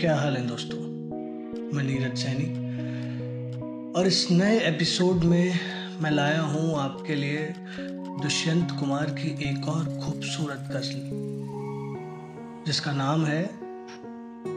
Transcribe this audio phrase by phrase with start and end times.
[0.00, 0.78] क्या हाल है दोस्तों?
[1.76, 2.44] मैं नीरज सैनी।
[3.92, 5.54] और इस नए एपिसोड में
[6.00, 7.54] मैं लाया हूँ आपके लिए
[8.22, 11.00] दुष्यंत कुमार की एक और खूबसूरत गज़ल,
[12.66, 13.50] जिसका नाम है,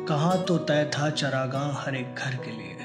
[0.08, 2.78] कहा तो तय था चरागा हर एक घर के लिए।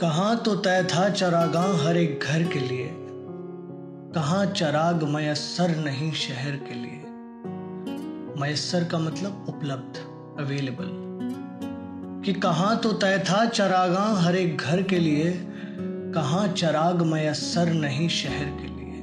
[0.00, 2.90] कहा तो तय था चरागा हर एक घर के लिए।
[4.14, 7.00] कहा चराग मयसर नहीं शहर के लिए।
[8.40, 9.98] मयसर का मतलब उपलब्ध
[10.40, 10.88] अवेलेबल
[12.24, 15.32] कि कहाँ तो तय था चरागा हर एक घर के लिए,
[16.14, 19.02] कहाँ चराग मयसर नहीं शहर के लिए।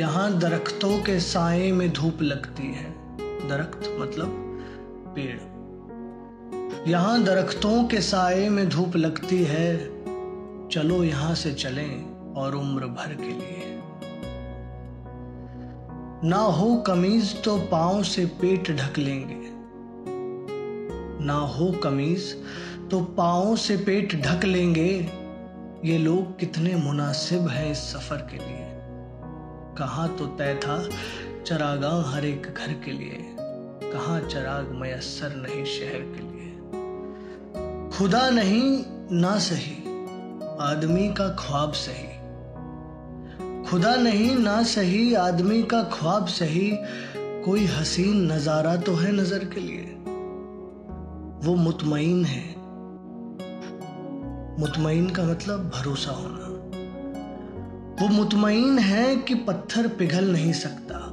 [0.00, 2.90] यहाँ दरख्तों के साए में धूप लगती है।
[3.48, 4.28] दरख्त मतलब
[5.16, 5.40] पेड़।
[6.90, 9.76] यहाँ दरख्तों के साए में धूप लगती है।
[10.68, 13.61] चलो यहाँ से चलें और उम्र भर के लिए।
[16.24, 19.36] ना हो कमीज तो पाँव से पेट ढक लेंगे।
[21.26, 22.36] ना हो कमीज
[22.90, 25.08] तो पाँव से पेट ढक लेंगे।
[25.84, 28.68] ये लोग कितने मुनासिब हैं इस सफ़र के लिए।
[29.78, 30.88] कहा तो तय था
[31.46, 33.18] चरागा हर एक घर के लिए।
[33.92, 36.50] कहा चराग मयसर नहीं शहर के लिए।
[37.98, 39.76] खुदा नहीं, ना सही।
[40.60, 42.21] आदमी का ख्वाब सही।
[43.68, 46.78] खुदा नहीं, ना सही, आदमी का ख्वाब सही,
[47.16, 49.82] कोई हसीन नज़ारा तो है नज़र के लिए।
[51.48, 52.48] वो मुतमईन है।
[54.60, 56.48] मुतमईन का मतलब भरोसा होना।
[58.02, 61.08] वो मुतमईन है कि पत्थर पिघल नहीं सकता।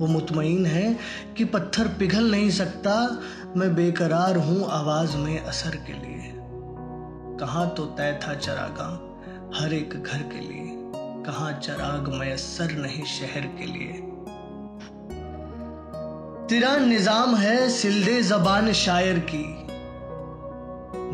[0.00, 0.96] वो मुतमईन है
[1.36, 3.22] कि पत्थर पिघल नहीं सकता।
[3.56, 6.32] मैं बेकरार हूँ आवाज़ में असर के लिए।
[7.40, 9.02] कहा तो तय था चरागा
[9.54, 10.75] हर एक घर के लिए।
[11.26, 13.94] कहा चराग मयसर नहीं शहर के लिए?
[16.48, 19.44] तेरा निज़ाम है सिलदे जबान शायर की।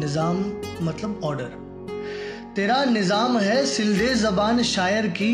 [0.01, 0.43] निज़ाम
[0.83, 1.61] मतलब ऑर्डर
[2.57, 5.33] तेरा निज़ाम है सिलदे जबान शायर की।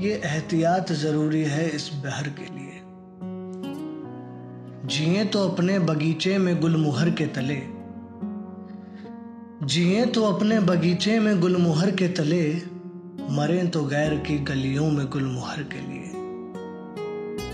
[0.00, 2.82] ये एहतियात ज़रूरी है इस बहर के लिए।
[4.88, 7.62] जिए तो अपने बगीचे में गुलमुहर के तले।
[9.66, 12.44] जिए तो अपने बगीचे में गुलमुहर के तले।
[13.30, 16.12] मरे तो गैर की गलियों में गुलमुहर के लिए।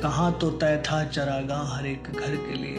[0.01, 2.77] कहाँ तो तय था चरागा हर एक घर के लिए।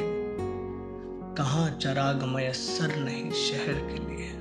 [1.37, 4.40] कहाँ चराग मयसर नहीं शहर के लिए।